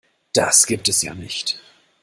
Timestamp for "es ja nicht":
0.89-1.59